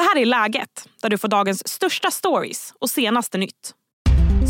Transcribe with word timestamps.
Det 0.00 0.04
här 0.04 0.22
är 0.22 0.26
Läget, 0.26 0.88
där 1.02 1.08
du 1.10 1.18
får 1.18 1.28
dagens 1.28 1.68
största 1.68 2.10
stories 2.10 2.74
och 2.80 2.90
senaste 2.90 3.38
nytt. 3.38 3.74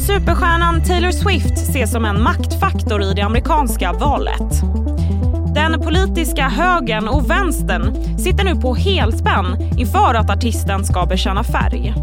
Superstjärnan 0.06 0.84
Taylor 0.84 1.10
Swift 1.10 1.52
ses 1.52 1.92
som 1.92 2.04
en 2.04 2.22
maktfaktor 2.22 3.02
i 3.02 3.12
det 3.14 3.22
amerikanska 3.22 3.92
valet. 3.92 4.52
Den 5.54 5.80
politiska 5.80 6.48
högern 6.48 7.08
och 7.08 7.30
vänstern 7.30 8.18
sitter 8.18 8.44
nu 8.44 8.60
på 8.60 8.74
helspänn 8.74 9.78
inför 9.78 10.14
att 10.14 10.30
artisten 10.30 10.84
ska 10.84 11.06
bekänna 11.06 11.44
färg. 11.44 11.94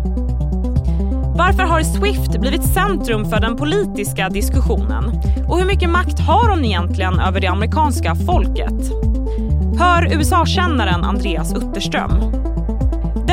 Varför 1.38 1.64
har 1.64 1.84
Swift 1.84 2.42
blivit 2.42 2.74
centrum 2.74 3.30
för 3.30 3.40
den 3.40 3.58
politiska 3.58 4.30
diskussionen? 4.30 5.04
Och 5.50 5.60
hur 5.60 5.66
mycket 5.66 5.90
makt 5.90 6.20
har 6.20 6.50
hon 6.50 6.66
egentligen 6.66 7.20
över 7.20 7.40
det 7.40 7.48
amerikanska 7.48 8.16
folket? 8.16 8.92
Hör 9.80 10.14
USA-kännaren 10.14 11.04
Andreas 11.04 11.54
Utterström. 11.54 12.12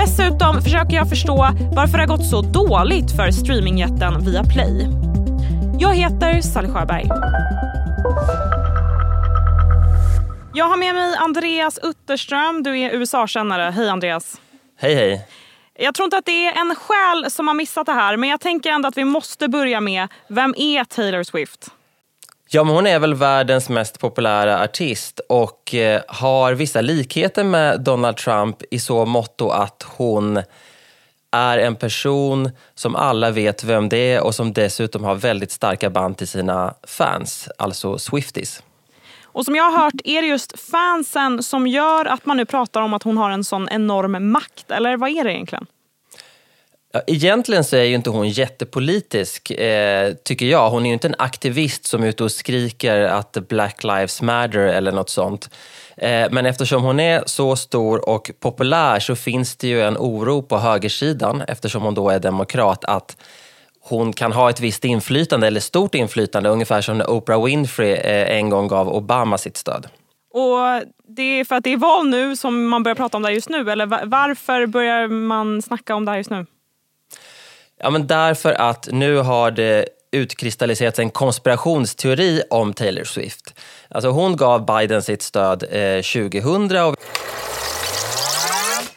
Dessutom 0.04 0.62
försöker 0.62 0.96
jag 0.96 1.08
förstå 1.08 1.36
varför 1.72 1.98
det 1.98 2.02
har 2.02 2.16
gått 2.16 2.26
så 2.26 2.40
dåligt 2.42 3.16
för 3.16 3.30
streamingjätten 3.30 4.24
Viaplay. 4.24 4.88
Jag 5.78 5.94
heter 5.94 6.40
Sally 6.40 6.68
Sjöberg. 6.68 7.04
Jag 10.54 10.64
har 10.64 10.76
med 10.76 10.94
mig 10.94 11.16
Andreas 11.16 11.78
Utterström. 11.82 12.62
Du 12.62 12.78
är 12.78 12.90
USA-kännare. 12.90 13.70
Hej 13.76 13.88
Andreas. 13.88 14.40
Hej 14.78 14.94
hej. 14.94 15.26
Jag 15.78 15.94
tror 15.94 16.04
inte 16.04 16.16
att 16.16 16.26
det 16.26 16.46
är 16.46 16.60
en 16.60 16.74
själ 16.74 17.30
som 17.30 17.48
har 17.48 17.54
missat 17.54 17.86
det 17.86 17.92
här 17.92 18.16
men 18.16 18.28
jag 18.28 18.40
tänker 18.40 18.70
ändå 18.70 18.88
att 18.88 18.96
vi 18.96 19.04
måste 19.04 19.48
börja 19.48 19.80
med, 19.80 20.08
vem 20.28 20.54
är 20.56 20.84
Taylor 20.84 21.22
Swift? 21.22 21.70
Ja, 22.48 22.64
men 22.64 22.74
hon 22.74 22.86
är 22.86 22.98
väl 22.98 23.14
världens 23.14 23.68
mest 23.68 24.00
populära 24.00 24.62
artist 24.62 25.20
och 25.28 25.74
eh, 25.74 26.02
har 26.08 26.52
vissa 26.52 26.80
likheter 26.80 27.44
med 27.44 27.80
Donald 27.80 28.16
Trump 28.16 28.56
i 28.70 28.78
så 28.78 29.06
motto 29.06 29.48
att 29.48 29.86
hon 29.96 30.42
är 31.30 31.58
en 31.58 31.76
person 31.76 32.50
som 32.74 32.96
alla 32.96 33.30
vet 33.30 33.64
vem 33.64 33.88
det 33.88 34.12
är 34.12 34.22
och 34.22 34.34
som 34.34 34.52
dessutom 34.52 35.04
har 35.04 35.14
väldigt 35.14 35.50
starka 35.50 35.90
band 35.90 36.16
till 36.16 36.28
sina 36.28 36.74
fans, 36.82 37.48
alltså 37.58 37.98
Swifties. 37.98 38.62
Och 39.22 39.44
som 39.44 39.54
jag 39.56 39.64
har 39.64 39.84
hört 39.84 40.00
är 40.04 40.22
det 40.22 40.28
just 40.28 40.60
fansen 40.60 41.42
som 41.42 41.66
gör 41.66 42.04
att 42.04 42.26
man 42.26 42.36
nu 42.36 42.44
pratar 42.44 42.80
om 42.80 42.94
att 42.94 43.02
hon 43.02 43.16
har 43.16 43.30
en 43.30 43.44
sån 43.44 43.68
enorm 43.68 44.32
makt, 44.32 44.70
eller 44.70 44.96
vad 44.96 45.10
är 45.10 45.24
det 45.24 45.32
egentligen? 45.32 45.66
Ja, 46.94 47.00
egentligen 47.06 47.64
så 47.64 47.76
är 47.76 47.82
ju 47.82 47.94
inte 47.94 48.10
hon 48.10 48.28
jättepolitisk, 48.28 49.50
eh, 49.50 50.14
tycker 50.24 50.46
jag. 50.46 50.70
Hon 50.70 50.82
är 50.82 50.86
ju 50.86 50.92
inte 50.92 51.08
en 51.08 51.14
aktivist 51.18 51.86
som 51.86 52.02
är 52.02 52.06
ute 52.06 52.24
och 52.24 52.32
skriker 52.32 53.00
att 53.00 53.32
Black 53.48 53.84
Lives 53.84 54.22
Matter 54.22 54.58
eller 54.58 54.92
något 54.92 55.10
sånt. 55.10 55.50
Eh, 55.96 56.30
men 56.30 56.46
eftersom 56.46 56.82
hon 56.82 57.00
är 57.00 57.22
så 57.26 57.56
stor 57.56 58.08
och 58.08 58.30
populär 58.40 59.00
så 59.00 59.16
finns 59.16 59.56
det 59.56 59.68
ju 59.68 59.82
en 59.82 59.96
oro 59.96 60.42
på 60.42 60.58
högersidan, 60.58 61.42
eftersom 61.48 61.82
hon 61.82 61.94
då 61.94 62.10
är 62.10 62.18
demokrat, 62.18 62.84
att 62.84 63.16
hon 63.80 64.12
kan 64.12 64.32
ha 64.32 64.50
ett 64.50 64.60
visst 64.60 64.84
inflytande, 64.84 65.46
eller 65.46 65.60
stort 65.60 65.94
inflytande, 65.94 66.48
ungefär 66.48 66.80
som 66.80 66.98
när 66.98 67.10
Oprah 67.10 67.44
Winfrey 67.44 67.92
eh, 67.92 68.38
en 68.38 68.50
gång 68.50 68.68
gav 68.68 68.88
Obama 68.88 69.38
sitt 69.38 69.56
stöd. 69.56 69.86
Och 70.34 70.82
det 71.08 71.40
är 71.40 71.44
för 71.44 71.54
att 71.54 71.64
det 71.64 71.72
är 71.72 71.76
val 71.76 72.08
nu 72.08 72.36
som 72.36 72.68
man 72.68 72.82
börjar 72.82 72.96
prata 72.96 73.16
om 73.16 73.22
det 73.22 73.28
här 73.28 73.34
just 73.34 73.48
nu, 73.48 73.70
eller 73.70 74.06
varför 74.06 74.66
börjar 74.66 75.08
man 75.08 75.62
snacka 75.62 75.94
om 75.94 76.04
det 76.04 76.10
här 76.10 76.18
just 76.18 76.30
nu? 76.30 76.46
Ja, 77.84 77.90
men 77.90 78.06
därför 78.06 78.52
att 78.52 78.88
nu 78.92 79.16
har 79.16 79.50
det 79.50 79.86
utkristalliserats 80.12 80.98
en 80.98 81.10
konspirationsteori 81.10 82.42
om 82.50 82.72
Taylor 82.72 83.04
Swift. 83.04 83.60
Alltså 83.90 84.10
hon 84.10 84.36
gav 84.36 84.66
Biden 84.66 85.02
sitt 85.02 85.22
stöd 85.22 85.62
eh, 85.62 86.02
2000. 86.02 86.76
Och... 86.76 86.96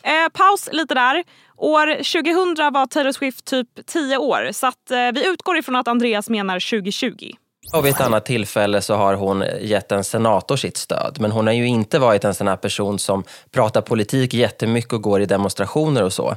Eh, 0.04 0.30
paus 0.34 0.70
lite 0.72 0.94
där. 0.94 1.24
År 1.58 1.96
2000 1.96 2.74
var 2.74 2.86
Taylor 2.86 3.12
Swift 3.12 3.46
typ 3.46 3.68
10 3.86 4.18
år 4.18 4.50
så 4.52 4.68
att, 4.68 4.92
eh, 4.92 5.12
vi 5.14 5.28
utgår 5.28 5.58
ifrån 5.58 5.76
att 5.76 5.88
Andreas 5.88 6.30
menar 6.30 6.60
2020. 6.60 7.32
Och 7.74 7.86
vid 7.86 7.94
ett 7.94 8.02
annat 8.02 8.26
tillfälle 8.26 8.82
så 8.82 8.96
har 8.96 9.14
hon 9.14 9.44
gett 9.62 9.92
en 9.92 10.04
senator 10.04 10.56
sitt 10.56 10.78
stöd. 10.78 11.18
Men 11.20 11.32
hon 11.32 11.48
har 11.48 11.54
ju 11.54 11.68
inte 11.68 12.00
varit 12.00 12.24
en 12.24 12.34
sån 12.34 12.48
här 12.48 12.56
person 12.56 13.00
som 13.00 13.24
pratar 13.52 13.82
politik 13.82 14.34
jättemycket 14.34 14.94
och 14.94 15.02
går 15.02 15.22
i 15.22 15.26
demonstrationer 15.26 16.04
och 16.04 16.14
så. 16.14 16.36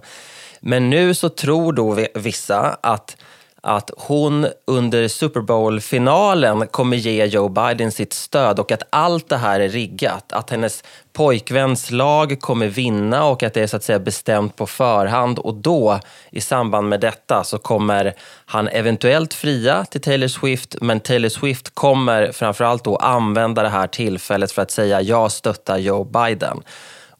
Men 0.60 0.90
nu 0.90 1.14
så 1.14 1.28
tror 1.28 1.72
då 1.72 2.06
vissa 2.14 2.78
att 2.80 3.16
att 3.60 3.90
hon 3.96 4.46
under 4.66 5.08
Super 5.08 5.40
Bowl-finalen 5.40 6.66
kommer 6.66 6.96
ge 6.96 7.24
Joe 7.24 7.48
Biden 7.48 7.92
sitt 7.92 8.12
stöd 8.12 8.58
och 8.58 8.72
att 8.72 8.82
allt 8.90 9.28
det 9.28 9.36
här 9.36 9.60
är 9.60 9.68
riggat. 9.68 10.32
Att 10.32 10.50
hennes 10.50 10.84
pojkväns 11.12 11.90
lag 11.90 12.40
kommer 12.40 12.66
vinna 12.66 13.24
och 13.24 13.42
att 13.42 13.54
det 13.54 13.62
är 13.62 13.66
så 13.66 13.76
att 13.76 13.84
säga 13.84 13.98
bestämt 13.98 14.56
på 14.56 14.66
förhand 14.66 15.38
och 15.38 15.54
då 15.54 16.00
i 16.30 16.40
samband 16.40 16.88
med 16.88 17.00
detta 17.00 17.44
så 17.44 17.58
kommer 17.58 18.14
han 18.46 18.68
eventuellt 18.68 19.34
fria 19.34 19.84
till 19.84 20.00
Taylor 20.00 20.28
Swift 20.28 20.76
men 20.80 21.00
Taylor 21.00 21.28
Swift 21.28 21.74
kommer 21.74 22.32
framförallt 22.32 22.84
då 22.84 22.96
använda 22.96 23.62
det 23.62 23.68
här 23.68 23.86
tillfället 23.86 24.52
för 24.52 24.62
att 24.62 24.70
säga 24.70 25.00
jag 25.00 25.32
stöttar 25.32 25.78
Joe 25.78 26.04
Biden. 26.04 26.62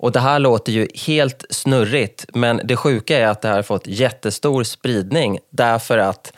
Och 0.01 0.13
det 0.13 0.21
här 0.21 0.39
låter 0.39 0.73
ju 0.73 0.89
helt 1.07 1.45
snurrigt, 1.51 2.27
men 2.35 2.61
det 2.65 2.77
sjuka 2.77 3.19
är 3.19 3.27
att 3.27 3.41
det 3.41 3.49
här 3.49 3.55
har 3.55 3.63
fått 3.63 3.87
jättestor 3.87 4.65
spridning 4.65 5.39
därför 5.51 5.99
att 5.99 6.33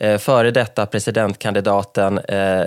eh, 0.00 0.18
före 0.18 0.50
detta 0.50 0.86
presidentkandidaten 0.86 2.18
eh, 2.18 2.66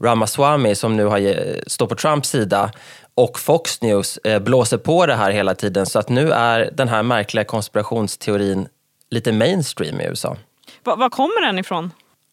Ramaswamy 0.00 0.74
som 0.74 0.96
nu 0.96 1.04
har, 1.04 1.20
står 1.68 1.86
på 1.86 1.94
Trumps 1.94 2.28
sida 2.28 2.72
och 3.14 3.38
Fox 3.38 3.82
News 3.82 4.18
eh, 4.18 4.38
blåser 4.38 4.78
på 4.78 5.06
det 5.06 5.14
här 5.14 5.30
hela 5.30 5.54
tiden 5.54 5.86
så 5.86 5.98
att 5.98 6.08
nu 6.08 6.32
är 6.32 6.70
den 6.72 6.88
här 6.88 7.02
märkliga 7.02 7.44
konspirationsteorin 7.44 8.68
lite 9.10 9.32
mainstream 9.32 10.00
i 10.00 10.04
USA. 10.04 10.36
Var 10.84 11.10
kommer 11.10 11.46
den 11.46 11.58
ifrån? 11.58 11.90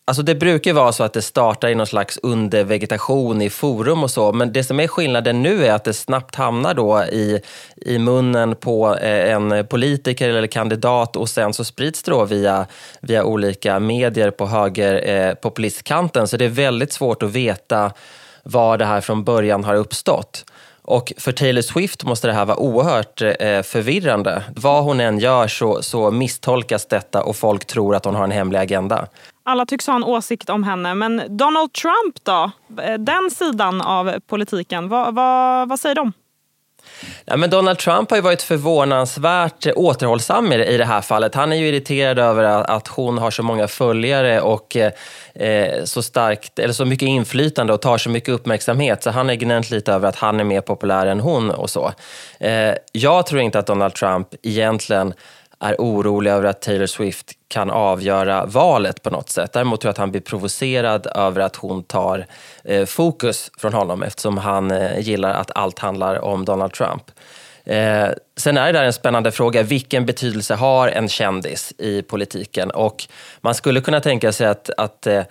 Alltså 0.07 0.23
det 0.23 0.35
brukar 0.35 0.73
vara 0.73 0.91
så 0.91 1.03
att 1.03 1.13
det 1.13 1.21
startar 1.21 1.69
i 1.69 1.75
någon 1.75 1.87
slags 1.87 2.19
undervegetation 2.23 3.41
i 3.41 3.49
forum 3.49 4.03
och 4.03 4.11
så, 4.11 4.33
men 4.33 4.53
det 4.53 4.63
som 4.63 4.79
är 4.79 4.87
skillnaden 4.87 5.43
nu 5.43 5.65
är 5.65 5.73
att 5.73 5.83
det 5.83 5.93
snabbt 5.93 6.35
hamnar 6.35 6.73
då 6.73 7.03
i, 7.03 7.41
i 7.75 7.99
munnen 7.99 8.55
på 8.55 8.95
eh, 8.95 9.33
en 9.33 9.67
politiker 9.67 10.29
eller 10.29 10.47
kandidat 10.47 11.15
och 11.15 11.29
sen 11.29 11.53
så 11.53 11.63
sprids 11.63 12.03
det 12.03 12.11
då 12.11 12.25
via, 12.25 12.65
via 13.01 13.23
olika 13.23 13.79
medier 13.79 14.31
på 14.31 14.45
högerpopulistkanten. 14.45 16.21
Eh, 16.21 16.25
så 16.25 16.37
det 16.37 16.45
är 16.45 16.49
väldigt 16.49 16.93
svårt 16.93 17.23
att 17.23 17.31
veta 17.31 17.91
var 18.43 18.77
det 18.77 18.85
här 18.85 19.01
från 19.01 19.23
början 19.23 19.63
har 19.63 19.75
uppstått. 19.75 20.45
Och 20.81 21.13
för 21.17 21.31
Taylor 21.31 21.61
Swift 21.61 22.03
måste 22.03 22.27
det 22.27 22.33
här 22.33 22.45
vara 22.45 22.57
oerhört 22.57 23.21
eh, 23.21 23.61
förvirrande. 23.61 24.43
Vad 24.55 24.83
hon 24.83 24.99
än 24.99 25.19
gör 25.19 25.47
så, 25.47 25.81
så 25.81 26.11
misstolkas 26.11 26.85
detta 26.85 27.23
och 27.23 27.35
folk 27.35 27.65
tror 27.65 27.95
att 27.95 28.05
hon 28.05 28.15
har 28.15 28.23
en 28.23 28.31
hemlig 28.31 28.59
agenda. 28.59 29.07
Alla 29.47 29.65
tycks 29.65 29.87
ha 29.87 29.95
en 29.95 30.03
åsikt 30.03 30.49
om 30.49 30.63
henne. 30.63 30.93
Men 30.93 31.37
Donald 31.37 31.73
Trump 31.73 32.23
då? 32.23 32.51
Eh, 32.83 32.93
den 32.99 33.31
sidan 33.31 33.81
av 33.81 34.19
politiken, 34.27 34.89
vad, 34.89 35.15
vad, 35.15 35.69
vad 35.69 35.79
säger 35.79 35.95
de? 35.95 36.13
Ja, 37.25 37.37
men 37.37 37.49
Donald 37.49 37.77
Trump 37.77 38.09
har 38.09 38.17
ju 38.17 38.21
varit 38.21 38.41
förvånansvärt 38.41 39.67
återhållsam 39.75 40.51
i 40.51 40.77
det 40.77 40.85
här 40.85 41.01
fallet. 41.01 41.35
Han 41.35 41.51
är 41.51 41.55
ju 41.55 41.67
irriterad 41.67 42.19
över 42.19 42.43
att 42.43 42.87
hon 42.87 43.17
har 43.17 43.31
så 43.31 43.43
många 43.43 43.67
följare 43.67 44.41
och 44.41 44.75
eh, 44.75 44.91
eh, 45.35 45.83
så 45.83 46.01
starkt, 46.01 46.59
eller 46.59 46.73
så 46.73 46.85
mycket 46.85 47.07
inflytande 47.07 47.73
och 47.73 47.81
tar 47.81 47.97
så 47.97 48.09
mycket 48.09 48.29
uppmärksamhet. 48.29 49.03
Så 49.03 49.09
han 49.09 49.29
är 49.29 49.35
gnällt 49.35 49.69
lite 49.69 49.93
över 49.93 50.09
att 50.09 50.15
han 50.15 50.39
är 50.39 50.43
mer 50.43 50.61
populär 50.61 51.05
än 51.05 51.19
hon 51.19 51.51
och 51.51 51.69
så. 51.69 51.91
Eh, 52.39 52.73
jag 52.91 53.25
tror 53.25 53.41
inte 53.41 53.59
att 53.59 53.67
Donald 53.67 53.93
Trump 53.93 54.27
egentligen 54.43 55.13
är 55.59 55.75
orolig 55.79 56.31
över 56.31 56.47
att 56.47 56.61
Taylor 56.61 56.85
Swift 56.85 57.31
kan 57.47 57.69
avgöra 57.69 58.45
valet 58.45 59.03
på 59.03 59.09
något 59.09 59.29
sätt. 59.29 59.53
Däremot 59.53 59.81
tror 59.81 59.87
jag 59.89 59.91
att 59.91 59.97
han 59.97 60.11
blir 60.11 60.21
provocerad 60.21 61.07
över 61.15 61.41
att 61.41 61.55
hon 61.55 61.83
tar 61.83 62.25
eh, 62.63 62.85
fokus 62.85 63.51
från 63.57 63.73
honom 63.73 64.03
eftersom 64.03 64.37
han 64.37 64.71
eh, 64.71 64.99
gillar 64.99 65.33
att 65.33 65.51
allt 65.55 65.79
handlar 65.79 66.25
om 66.25 66.45
Donald 66.45 66.73
Trump. 66.73 67.11
Eh, 67.65 68.07
sen 68.37 68.57
är 68.57 68.65
det 68.65 68.79
där 68.79 68.85
en 68.85 68.93
spännande 68.93 69.31
fråga, 69.31 69.63
vilken 69.63 70.05
betydelse 70.05 70.55
har 70.55 70.87
en 70.87 71.09
kändis 71.09 71.73
i 71.77 72.01
politiken? 72.01 72.71
Och 72.71 73.07
man 73.41 73.55
skulle 73.55 73.81
kunna 73.81 73.99
tänka 73.99 74.31
sig 74.31 74.47
att, 74.47 74.69
att 74.77 75.07
eh, 75.07 75.23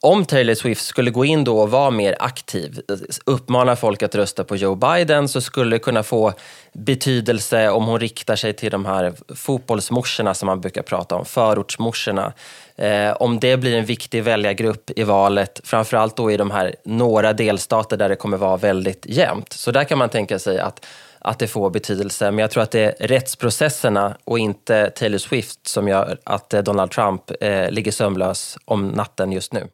om 0.00 0.24
Taylor 0.24 0.54
Swift 0.54 0.84
skulle 0.84 1.10
gå 1.10 1.24
in 1.24 1.44
då 1.44 1.58
och 1.58 1.70
vara 1.70 1.90
mer 1.90 2.16
aktiv, 2.18 2.80
uppmana 3.26 3.76
folk 3.76 4.02
att 4.02 4.14
rösta 4.14 4.44
på 4.44 4.56
Joe 4.56 4.74
Biden, 4.74 5.28
så 5.28 5.40
skulle 5.40 5.76
det 5.76 5.78
kunna 5.78 6.02
få 6.02 6.32
betydelse 6.72 7.68
om 7.68 7.84
hon 7.84 8.00
riktar 8.00 8.36
sig 8.36 8.52
till 8.52 8.70
de 8.70 8.84
här 8.86 9.12
fotbollsmorsorna 9.34 10.34
som 10.34 10.46
man 10.46 10.60
brukar 10.60 10.82
prata 10.82 11.14
om, 11.14 11.24
förortsmorsorna. 11.24 12.32
Eh, 12.78 13.12
om 13.12 13.40
det 13.40 13.56
blir 13.56 13.76
en 13.76 13.84
viktig 13.84 14.24
väljargrupp 14.24 14.90
i 14.96 15.02
valet, 15.02 15.60
framförallt 15.64 16.16
då 16.16 16.30
i 16.30 16.36
de 16.36 16.50
här 16.50 16.74
några 16.84 17.32
delstater 17.32 17.96
där 17.96 18.08
det 18.08 18.16
kommer 18.16 18.36
vara 18.36 18.56
väldigt 18.56 19.06
jämnt. 19.06 19.52
Så 19.52 19.70
där 19.70 19.84
kan 19.84 19.98
man 19.98 20.08
tänka 20.08 20.38
sig 20.38 20.58
att 20.58 20.86
att 21.24 21.38
det 21.38 21.48
får 21.48 21.70
betydelse. 21.70 22.30
Men 22.30 22.38
jag 22.38 22.50
tror 22.50 22.62
att 22.62 22.70
det 22.70 22.80
är 22.80 23.08
rättsprocesserna 23.08 24.16
och 24.24 24.38
inte 24.38 24.90
Taylor 24.90 25.18
Swift 25.18 25.66
som 25.66 25.88
gör 25.88 26.18
att 26.24 26.54
eh, 26.54 26.62
Donald 26.62 26.90
Trump 26.90 27.22
eh, 27.40 27.70
ligger 27.70 27.92
sömnlös 27.92 28.58
om 28.64 28.88
natten 28.88 29.32
just 29.32 29.52
nu. 29.52 29.68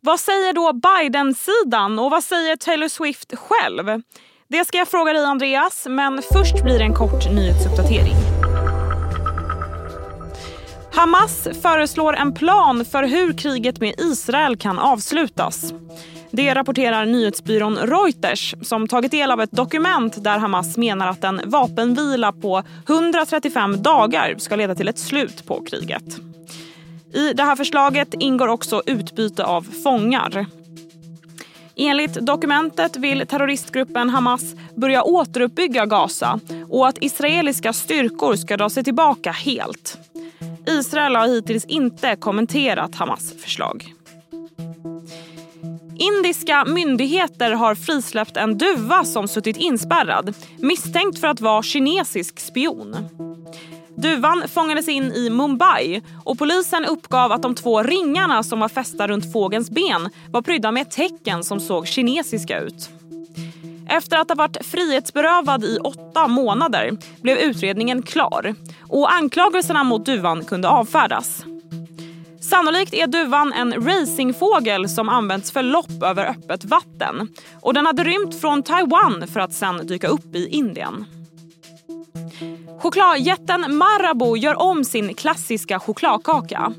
Vad 0.00 0.20
säger 0.20 0.52
då 0.52 0.72
Biden-sidan 0.72 1.98
och 1.98 2.10
vad 2.10 2.24
säger 2.24 2.56
Taylor 2.56 2.88
Swift 2.88 3.32
själv? 3.36 4.02
Det 4.48 4.64
ska 4.64 4.78
jag 4.78 4.88
fråga 4.88 5.12
dig 5.12 5.24
Andreas, 5.24 5.86
men 5.90 6.22
först 6.32 6.62
blir 6.62 6.78
det 6.78 6.84
en 6.84 6.94
kort 6.94 7.30
nyhetsuppdatering. 7.32 8.16
Hamas 10.96 11.48
föreslår 11.62 12.16
en 12.16 12.34
plan 12.34 12.84
för 12.84 13.02
hur 13.02 13.32
kriget 13.32 13.80
med 13.80 13.94
Israel 13.98 14.56
kan 14.56 14.78
avslutas. 14.78 15.74
Det 16.30 16.54
rapporterar 16.54 17.06
nyhetsbyrån 17.06 17.76
Reuters 17.76 18.54
som 18.62 18.88
tagit 18.88 19.10
del 19.10 19.30
av 19.30 19.40
ett 19.40 19.50
dokument 19.50 20.24
där 20.24 20.38
Hamas 20.38 20.76
menar 20.76 21.08
att 21.08 21.24
en 21.24 21.40
vapenvila 21.44 22.32
på 22.32 22.62
135 22.88 23.82
dagar 23.82 24.34
ska 24.38 24.56
leda 24.56 24.74
till 24.74 24.88
ett 24.88 24.98
slut 24.98 25.46
på 25.46 25.64
kriget. 25.64 26.04
I 27.14 27.32
det 27.32 27.42
här 27.42 27.56
förslaget 27.56 28.14
ingår 28.14 28.48
också 28.48 28.82
utbyte 28.86 29.44
av 29.44 29.66
fångar. 29.82 30.46
Enligt 31.76 32.14
dokumentet 32.14 32.96
vill 32.96 33.26
terroristgruppen 33.26 34.10
Hamas 34.10 34.54
börja 34.74 35.02
återuppbygga 35.02 35.86
Gaza 35.86 36.40
och 36.68 36.88
att 36.88 36.98
israeliska 37.00 37.72
styrkor 37.72 38.36
ska 38.36 38.56
dra 38.56 38.70
sig 38.70 38.84
tillbaka 38.84 39.32
helt. 39.32 39.98
Israel 40.66 41.16
har 41.16 41.26
hittills 41.26 41.64
inte 41.64 42.16
kommenterat 42.16 42.94
Hamas 42.94 43.32
förslag. 43.42 43.94
Indiska 45.98 46.64
myndigheter 46.64 47.52
har 47.52 47.74
frisläppt 47.74 48.36
en 48.36 48.58
duva 48.58 49.04
som 49.04 49.28
suttit 49.28 49.56
inspärrad 49.56 50.34
misstänkt 50.58 51.18
för 51.18 51.28
att 51.28 51.40
vara 51.40 51.62
kinesisk 51.62 52.40
spion. 52.40 52.96
Duvan 53.96 54.42
fångades 54.48 54.88
in 54.88 55.12
i 55.12 55.30
Mumbai 55.30 56.02
och 56.24 56.38
polisen 56.38 56.84
uppgav 56.84 57.32
att 57.32 57.42
de 57.42 57.54
två 57.54 57.82
ringarna 57.82 58.42
som 58.42 58.60
var 58.60 58.68
fästa 58.68 59.08
runt 59.08 59.32
fågelns 59.32 59.70
ben 59.70 60.10
var 60.30 60.42
prydda 60.42 60.72
med 60.72 60.90
tecken 60.90 61.44
som 61.44 61.60
såg 61.60 61.86
kinesiska 61.86 62.60
ut. 62.60 62.90
Efter 63.96 64.16
att 64.16 64.28
ha 64.28 64.34
varit 64.34 64.66
frihetsberövad 64.66 65.64
i 65.64 65.78
åtta 65.78 66.28
månader 66.28 66.96
blev 67.22 67.38
utredningen 67.38 68.02
klar 68.02 68.54
och 68.80 69.12
anklagelserna 69.12 69.84
mot 69.84 70.06
duvan 70.06 70.44
kunde 70.44 70.68
avfärdas. 70.68 71.44
Sannolikt 72.40 72.94
är 72.94 73.06
duvan 73.06 73.52
en 73.52 73.72
racingfågel 73.72 74.88
som 74.88 75.08
används 75.08 75.52
för 75.52 75.62
lopp 75.62 76.02
över 76.02 76.24
öppet 76.24 76.64
vatten 76.64 77.28
och 77.60 77.74
den 77.74 77.86
hade 77.86 78.04
rymt 78.04 78.40
från 78.40 78.62
Taiwan 78.62 79.26
för 79.26 79.40
att 79.40 79.52
sen 79.52 79.86
dyka 79.86 80.08
upp 80.08 80.34
i 80.34 80.48
Indien. 80.48 81.04
Chokladjätten 82.78 83.76
Marabou 83.76 84.36
gör 84.36 84.62
om 84.62 84.84
sin 84.84 85.14
klassiska 85.14 85.80
chokladkaka. 85.80 86.72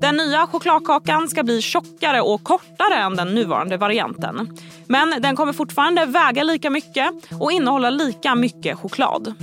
Den 0.00 0.16
nya 0.16 0.46
chokladkakan 0.46 1.28
ska 1.28 1.42
bli 1.42 1.62
tjockare 1.62 2.20
och 2.20 2.44
kortare 2.44 2.94
än 2.94 3.16
den 3.16 3.34
nuvarande 3.34 3.76
varianten. 3.76 4.58
Men 4.88 5.22
den 5.22 5.36
kommer 5.36 5.52
fortfarande 5.52 6.06
väga 6.06 6.42
lika 6.42 6.70
mycket 6.70 7.10
och 7.40 7.52
innehålla 7.52 7.90
lika 7.90 8.34
mycket 8.34 8.78
choklad. 8.78 9.34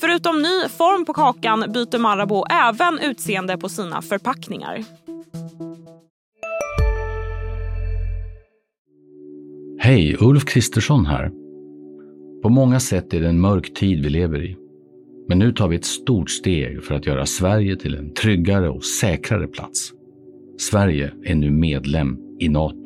Förutom 0.00 0.42
ny 0.42 0.68
form 0.68 1.04
på 1.04 1.12
kakan 1.12 1.64
byter 1.72 1.98
Marabou 1.98 2.44
även 2.50 2.98
utseende 2.98 3.58
på 3.58 3.68
sina 3.68 4.02
förpackningar. 4.02 4.84
Hej, 9.78 10.16
Ulf 10.20 10.44
Kristersson 10.44 11.06
här. 11.06 11.30
På 12.42 12.48
många 12.48 12.80
sätt 12.80 13.14
är 13.14 13.20
det 13.20 13.28
en 13.28 13.40
mörk 13.40 13.74
tid 13.74 14.02
vi 14.02 14.10
lever 14.10 14.44
i. 14.44 14.56
Men 15.28 15.38
nu 15.38 15.52
tar 15.52 15.68
vi 15.68 15.76
ett 15.76 15.84
stort 15.84 16.30
steg 16.30 16.84
för 16.84 16.94
att 16.94 17.06
göra 17.06 17.26
Sverige 17.26 17.76
till 17.76 17.94
en 17.94 18.14
tryggare 18.14 18.68
och 18.68 18.84
säkrare 18.84 19.46
plats. 19.46 19.92
Sverige 20.58 21.12
är 21.24 21.34
nu 21.34 21.50
medlem 21.50 22.18
i 22.40 22.48
Nato. 22.48 22.85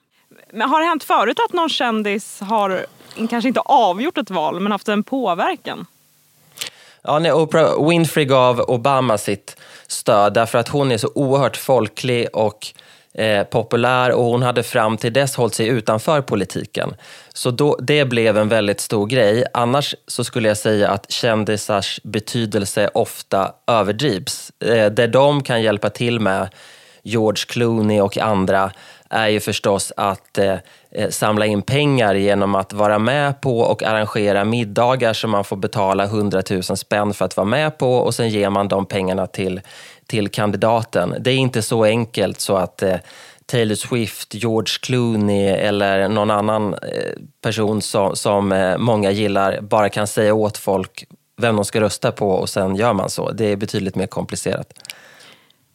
Har 0.53 0.79
det 0.79 0.85
hänt 0.85 1.03
förut 1.03 1.39
att 1.45 1.53
någon 1.53 1.69
kändis 1.69 2.39
har, 2.41 2.85
kanske 3.29 3.47
inte 3.47 3.59
avgjort 3.59 4.17
ett 4.17 4.29
val, 4.29 4.59
men 4.59 4.71
haft 4.71 4.87
en 4.87 5.03
påverkan? 5.03 5.85
Ja, 7.01 7.19
när 7.19 7.33
Oprah 7.33 7.89
Winfrey 7.89 8.25
gav 8.25 8.59
Obama 8.59 9.17
sitt 9.17 9.57
stöd 9.87 10.33
därför 10.33 10.57
att 10.57 10.67
hon 10.67 10.91
är 10.91 10.97
så 10.97 11.11
oerhört 11.15 11.57
folklig 11.57 12.27
och 12.33 12.67
eh, 13.13 13.43
populär 13.43 14.11
och 14.11 14.23
hon 14.23 14.43
hade 14.43 14.63
fram 14.63 14.97
till 14.97 15.13
dess 15.13 15.35
hållit 15.35 15.53
sig 15.53 15.67
utanför 15.67 16.21
politiken. 16.21 16.95
Så 17.33 17.51
då, 17.51 17.77
det 17.81 18.05
blev 18.05 18.37
en 18.37 18.49
väldigt 18.49 18.81
stor 18.81 19.07
grej. 19.07 19.43
Annars 19.53 19.95
så 20.07 20.23
skulle 20.23 20.47
jag 20.47 20.57
säga 20.57 20.89
att 20.89 21.11
kändisars 21.11 21.99
betydelse 22.03 22.89
ofta 22.93 23.51
överdrivs. 23.67 24.51
Eh, 24.59 24.91
det 24.91 25.07
de 25.07 25.43
kan 25.43 25.61
hjälpa 25.61 25.89
till 25.89 26.19
med 26.19 26.49
George 27.03 27.45
Clooney 27.47 28.01
och 28.01 28.17
andra 28.17 28.71
är 29.09 29.27
ju 29.27 29.39
förstås 29.39 29.93
att 29.97 30.37
eh, 30.37 30.55
eh, 30.91 31.09
samla 31.09 31.45
in 31.45 31.61
pengar 31.61 32.15
genom 32.15 32.55
att 32.55 32.73
vara 32.73 32.99
med 32.99 33.41
på 33.41 33.59
och 33.59 33.83
arrangera 33.83 34.45
middagar 34.45 35.13
som 35.13 35.31
man 35.31 35.43
får 35.43 35.55
betala 35.55 36.03
100 36.03 36.41
000 36.49 36.63
spänn 36.63 37.13
för 37.13 37.25
att 37.25 37.37
vara 37.37 37.45
med 37.45 37.77
på 37.77 37.95
och 37.95 38.15
sen 38.15 38.29
ger 38.29 38.49
man 38.49 38.67
de 38.67 38.85
pengarna 38.85 39.27
till, 39.27 39.61
till 40.05 40.29
kandidaten. 40.29 41.15
Det 41.19 41.31
är 41.31 41.35
inte 41.35 41.61
så 41.61 41.83
enkelt 41.83 42.41
så 42.41 42.55
att 42.55 42.83
eh, 42.83 42.95
Taylor 43.45 43.75
Swift, 43.75 44.33
George 44.33 44.73
Clooney 44.81 45.47
eller 45.47 46.07
någon 46.07 46.31
annan 46.31 46.73
eh, 46.73 46.79
person 47.41 47.81
som, 47.81 48.15
som 48.15 48.51
eh, 48.51 48.77
många 48.77 49.11
gillar 49.11 49.61
bara 49.61 49.89
kan 49.89 50.07
säga 50.07 50.33
åt 50.33 50.57
folk 50.57 51.05
vem 51.37 51.55
de 51.55 51.65
ska 51.65 51.81
rösta 51.81 52.11
på 52.11 52.29
och 52.29 52.49
sen 52.49 52.75
gör 52.75 52.93
man 52.93 53.09
så. 53.09 53.31
Det 53.31 53.45
är 53.45 53.55
betydligt 53.55 53.95
mer 53.95 54.07
komplicerat. 54.07 54.73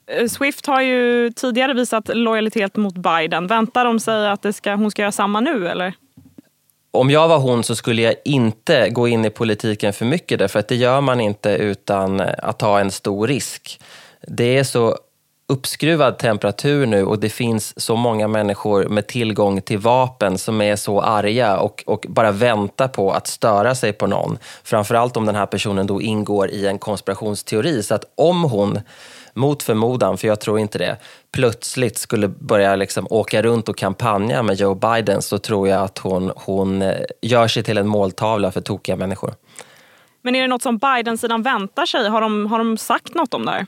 Eh, 0.06 0.29
Swift 0.29 0.67
har 0.67 0.81
ju 0.81 1.31
tidigare 1.31 1.75
visat 1.75 2.08
lojalitet 2.08 2.76
mot 2.76 2.94
Biden. 2.94 3.47
Väntar 3.47 3.85
de 3.85 4.00
sig 4.00 4.29
att 4.29 4.43
det 4.43 4.53
ska, 4.53 4.75
hon 4.75 4.91
ska 4.91 5.03
göra 5.03 5.12
samma 5.12 5.41
nu 5.41 5.69
eller? 5.69 5.94
Om 6.91 7.11
jag 7.11 7.29
var 7.29 7.38
hon 7.38 7.64
så 7.64 7.76
skulle 7.76 8.03
jag 8.03 8.14
inte 8.25 8.91
gå 8.91 9.08
in 9.08 9.25
i 9.25 9.31
politiken 9.31 9.93
för 9.93 10.05
mycket 10.05 10.38
därför 10.38 10.58
att 10.58 10.69
det 10.69 10.76
gör 10.76 11.00
man 11.00 11.20
inte 11.20 11.50
utan 11.50 12.20
eh, 12.20 12.26
att 12.38 12.58
ta 12.58 12.81
en 12.81 12.91
stor 12.91 13.26
risk. 13.26 13.81
Det 14.28 14.59
är 14.59 14.64
så 14.64 14.97
uppskruvad 15.49 16.19
temperatur 16.19 16.87
nu 16.87 17.04
och 17.04 17.19
det 17.19 17.28
finns 17.28 17.81
så 17.81 17.97
många 17.97 18.28
människor 18.28 18.88
med 18.88 19.07
tillgång 19.07 19.62
till 19.62 19.78
vapen 19.78 20.38
som 20.38 20.61
är 20.61 20.76
så 20.76 21.00
arga 21.00 21.59
och, 21.59 21.83
och 21.87 22.07
bara 22.09 22.33
väntar 22.33 22.88
på 22.88 23.12
att 23.12 23.26
störa 23.26 23.75
sig 23.75 23.92
på 23.92 24.07
någon. 24.07 24.38
Framförallt 24.64 25.16
om 25.16 25.26
den 25.26 25.35
här 25.35 25.47
personen 25.47 25.87
då 25.87 26.02
ingår 26.02 26.50
i 26.50 26.66
en 26.66 26.78
konspirationsteori. 26.78 27.83
Så 27.83 27.95
att 27.95 28.04
om 28.14 28.42
hon 28.42 28.81
mot 29.37 29.62
förmodan, 29.62 30.19
för 30.19 30.28
jag 30.28 30.40
tror 30.40 30.59
inte 30.59 30.78
det, 30.78 30.97
plötsligt 31.33 31.99
skulle 31.99 32.28
börja 32.28 32.76
liksom 32.76 33.07
åka 33.11 33.43
runt 33.43 33.69
och 33.69 33.76
kampanja 33.76 34.43
med 34.43 34.57
Joe 34.57 34.75
Biden 34.75 35.23
så 35.23 35.38
tror 35.38 35.69
jag 35.69 35.83
att 35.83 35.99
hon, 35.99 36.33
hon 36.37 36.83
eh, 36.83 36.97
gör 37.23 37.49
sig 37.49 37.62
till 37.62 37.78
en 37.78 37.87
måltavla 37.87 38.52
för 38.52 38.61
tokiga 38.61 38.97
människor. 38.97 39.35
Men 40.23 40.35
är 40.35 40.43
det 40.43 40.49
något 40.49 40.62
som 40.62 40.78
Biden-sidan 40.78 41.43
väntar 41.43 41.87
sig? 41.87 42.09
Har 42.09 42.21
de, 42.21 42.47
har 42.47 42.59
de 42.59 42.78
sagt 42.78 43.14
något 43.14 43.35
om 43.35 43.45
det 43.45 43.52
här? 43.52 43.66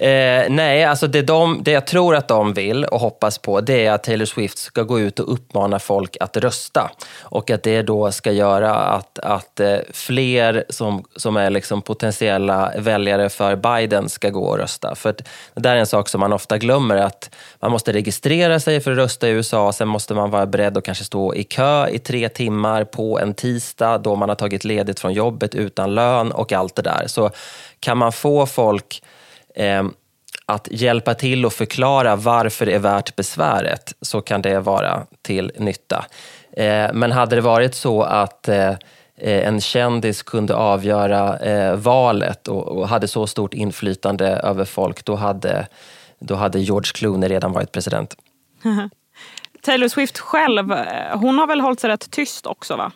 Eh, 0.00 0.46
nej, 0.50 0.84
alltså 0.84 1.06
det, 1.06 1.22
de, 1.22 1.62
det 1.62 1.70
jag 1.70 1.86
tror 1.86 2.16
att 2.16 2.28
de 2.28 2.52
vill 2.52 2.84
och 2.84 3.00
hoppas 3.00 3.38
på 3.38 3.60
det 3.60 3.86
är 3.86 3.92
att 3.92 4.04
Taylor 4.04 4.24
Swift 4.24 4.58
ska 4.58 4.82
gå 4.82 5.00
ut 5.00 5.18
och 5.18 5.32
uppmana 5.32 5.78
folk 5.78 6.16
att 6.20 6.36
rösta. 6.36 6.90
Och 7.22 7.50
att 7.50 7.62
det 7.62 7.82
då 7.82 8.12
ska 8.12 8.32
göra 8.32 8.74
att, 8.74 9.18
att 9.18 9.60
eh, 9.60 9.78
fler 9.92 10.64
som, 10.68 11.04
som 11.16 11.36
är 11.36 11.50
liksom 11.50 11.82
potentiella 11.82 12.72
väljare 12.78 13.28
för 13.28 13.56
Biden 13.56 14.08
ska 14.08 14.30
gå 14.30 14.44
och 14.44 14.58
rösta. 14.58 14.94
För 14.94 15.12
det 15.54 15.60
där 15.60 15.76
är 15.76 15.80
en 15.80 15.86
sak 15.86 16.08
som 16.08 16.20
man 16.20 16.32
ofta 16.32 16.58
glömmer 16.58 16.96
att 16.96 17.30
man 17.60 17.70
måste 17.70 17.92
registrera 17.92 18.60
sig 18.60 18.80
för 18.80 18.92
att 18.92 18.98
rösta 18.98 19.28
i 19.28 19.30
USA. 19.30 19.72
Sen 19.72 19.88
måste 19.88 20.14
man 20.14 20.30
vara 20.30 20.46
beredd 20.46 20.78
att 20.78 20.84
kanske 20.84 21.04
stå 21.04 21.34
i 21.34 21.44
kö 21.44 21.88
i 21.88 21.98
tre 21.98 22.28
timmar 22.28 22.84
på 22.84 23.18
en 23.18 23.34
tisdag 23.34 23.98
då 23.98 24.16
man 24.16 24.28
har 24.28 24.36
tagit 24.36 24.64
ledigt 24.64 25.00
från 25.00 25.12
jobbet 25.12 25.54
utan 25.54 25.94
lön 25.94 26.32
och 26.32 26.52
allt 26.52 26.76
det 26.76 26.82
där. 26.82 27.04
Så 27.06 27.30
kan 27.80 27.98
man 27.98 28.12
få 28.12 28.46
folk 28.46 29.02
Ehm, 29.54 29.92
att 30.46 30.68
hjälpa 30.70 31.14
till 31.14 31.46
och 31.46 31.52
förklara 31.52 32.16
varför 32.16 32.66
det 32.66 32.74
är 32.74 32.78
värt 32.78 33.16
besväret 33.16 33.94
så 34.00 34.20
kan 34.20 34.42
det 34.42 34.60
vara 34.60 35.06
till 35.22 35.52
nytta. 35.56 36.04
Ehm, 36.56 36.98
men 36.98 37.12
hade 37.12 37.36
det 37.36 37.42
varit 37.42 37.74
så 37.74 38.02
att 38.02 38.48
eh, 38.48 38.74
en 39.22 39.60
kändis 39.60 40.22
kunde 40.22 40.54
avgöra 40.54 41.38
eh, 41.38 41.76
valet 41.76 42.48
och, 42.48 42.68
och, 42.68 42.88
hade 42.88 43.08
så 43.08 43.26
stort 43.26 43.54
inflytande 43.54 44.26
över 44.26 44.64
folk, 44.64 45.04
då 45.04 45.14
hade, 45.14 45.66
då 46.18 46.34
hade 46.34 46.60
George 46.60 46.92
Clooney 46.94 47.28
redan 47.28 47.52
varit 47.52 47.72
president. 47.72 48.16
Taylor 49.62 49.88
Swift 49.88 50.18
själv, 50.18 50.72
eh, 50.72 51.18
hon 51.18 51.38
har 51.38 51.46
väl 51.46 51.60
hållit 51.60 51.80
sig 51.80 51.90
rätt 51.90 52.10
tyst 52.10 52.46
också 52.46 52.76
va? 52.76 52.92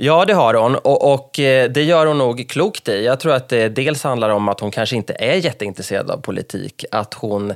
Ja, 0.00 0.24
det 0.24 0.34
har 0.34 0.54
hon 0.54 0.76
och, 0.76 1.14
och, 1.14 1.38
eh, 1.38 1.70
det 1.70 1.82
gör 1.82 2.06
hon 2.06 2.18
nog 2.18 2.48
klokt 2.48 2.88
i. 2.88 3.04
Jag 3.04 3.20
tror 3.20 3.34
att 3.34 3.48
det 3.48 3.68
dels 3.68 4.04
handlar 4.04 4.30
om 4.30 4.48
att 4.48 4.60
hon 4.60 4.70
kanske 4.70 4.96
inte 4.96 5.16
är 5.18 5.34
jätteintresserad 5.34 6.10
av 6.10 6.16
politik. 6.16 6.84
Att 6.90 7.14
hon 7.14 7.54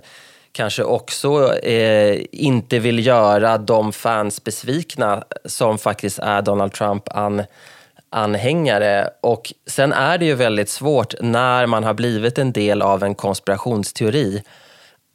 kanske 0.53 0.83
också 0.83 1.57
eh, 1.57 2.25
inte 2.33 2.79
vill 2.79 3.07
göra 3.07 3.59
de 3.59 3.93
fans 3.93 4.45
besvikna 4.45 5.25
som 5.45 5.79
faktiskt 5.79 6.19
är 6.19 6.43
Donald 6.43 6.73
Trump-anhängare. 6.73 9.09
Och 9.21 9.53
sen 9.67 9.93
är 9.93 10.19
det 10.19 10.25
ju 10.25 10.35
väldigt 10.35 10.69
svårt 10.69 11.15
när 11.21 11.67
man 11.67 11.85
har 11.85 11.95
blivit 11.95 12.39
en 12.39 12.53
del 12.53 12.83
av 12.83 13.03
en 13.03 13.15
konspirationsteori 13.15 14.43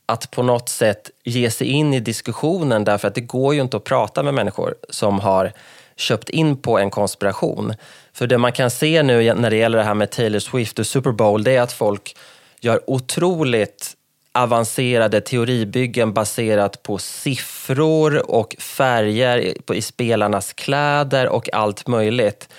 att 0.05 0.31
på 0.31 0.43
något 0.43 0.69
sätt 0.69 1.10
ge 1.24 1.51
sig 1.51 1.67
in 1.67 1.93
i 1.93 2.00
diskussionen 2.00 2.84
därför 2.84 3.07
att 3.07 3.15
det 3.15 3.22
går 3.22 3.55
ju 3.55 3.62
inte 3.62 3.77
att 3.77 3.84
prata 3.84 4.24
med 4.24 4.34
människor 4.34 4.75
som 4.89 5.19
har 5.19 5.51
köpt 5.98 6.30
in 6.30 6.58
på 6.58 6.80
en 6.80 6.89
konspiration. 6.89 7.74
För 8.13 8.27
det 8.27 8.38
man 8.38 8.51
kan 8.51 8.72
se 8.72 9.04
nu 9.04 9.34
när 9.34 9.50
det 9.50 9.56
gäller 9.56 9.77
det 9.77 9.84
här 9.84 9.94
med 9.94 10.12
Taylor 10.12 10.39
Swift 10.39 10.80
och 10.80 10.88
Super 10.88 11.12
Bowl, 11.12 11.44
det 11.44 11.56
är 11.56 11.62
att 11.62 11.74
folk 11.74 12.16
gör 12.60 12.82
otroligt 12.88 13.94
avancerade 14.32 15.22
teoribyggen 15.22 16.13
baserat 16.13 16.84
på 16.84 16.98
siffror 16.98 18.32
och 18.32 18.56
färger 18.60 19.54
i 19.74 19.82
spelarnas 19.82 20.54
kläder 20.54 21.30
och 21.30 21.54
allt 21.54 21.88
möjligt. 21.88 22.50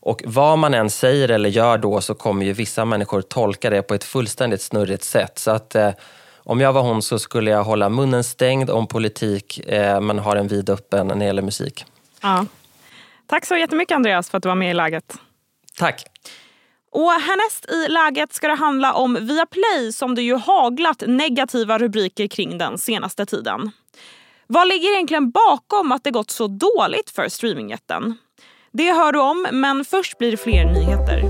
Och 0.00 0.22
vad 0.26 0.58
man 0.58 0.74
än 0.74 0.90
säger 0.90 1.28
eller 1.28 1.48
gör 1.48 1.78
då 1.78 2.00
så 2.00 2.14
kommer 2.14 2.46
ju 2.46 2.52
vissa 2.52 2.84
människor 2.84 3.22
tolka 3.22 3.70
det 3.70 3.82
på 3.82 3.94
ett 3.94 4.04
fullständigt 4.04 4.62
snurrigt 4.62 5.04
sätt. 5.04 5.38
Så 5.38 5.50
att 5.50 5.74
eh, 5.74 5.90
om 6.36 6.60
jag 6.60 6.72
var 6.72 6.82
hon 6.82 7.02
så 7.02 7.18
skulle 7.18 7.50
jag 7.50 7.64
hålla 7.64 7.88
munnen 7.88 8.24
stängd 8.24 8.70
om 8.70 8.86
politik 8.86 9.68
eh, 9.68 10.00
men 10.00 10.18
ha 10.18 10.34
den 10.34 10.48
vidöppen 10.48 11.06
när 11.06 11.14
det 11.14 11.24
gäller 11.24 11.42
musik. 11.42 11.84
Ja. 12.22 12.46
Tack 13.28 13.46
så 13.46 13.56
jättemycket 13.56 13.94
Andreas 13.96 14.30
för 14.30 14.36
att 14.36 14.42
du 14.42 14.48
var 14.48 14.56
med 14.56 14.70
i 14.70 14.74
Läget. 14.74 15.14
Tack. 15.78 16.04
Och 16.92 17.10
härnäst 17.10 17.70
i 17.70 17.88
läget 17.88 18.32
ska 18.32 18.48
det 18.48 18.54
handla 18.54 18.92
om 18.92 19.14
Viaplay 19.20 19.92
som 19.92 20.14
det 20.14 20.22
ju 20.22 20.36
haglat 20.36 21.02
negativa 21.06 21.78
rubriker 21.78 22.26
kring 22.26 22.58
den 22.58 22.78
senaste 22.78 23.26
tiden. 23.26 23.70
Vad 24.46 24.68
ligger 24.68 24.92
egentligen 24.94 25.30
bakom 25.30 25.92
att 25.92 26.04
det 26.04 26.10
gått 26.10 26.30
så 26.30 26.46
dåligt 26.46 27.10
för 27.10 27.28
streamingjätten? 27.28 28.14
Det 28.72 28.92
hör 28.92 29.12
du 29.12 29.20
om, 29.20 29.46
men 29.52 29.84
först 29.84 30.18
blir 30.18 30.30
det 30.30 30.36
fler 30.36 30.64
nyheter. 30.64 31.22